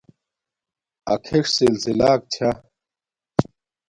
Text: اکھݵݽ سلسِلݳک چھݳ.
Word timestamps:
اکھݵݽ 1.13 1.45
سلسِلݳک 1.57 2.19
چھݳ. 2.33 2.49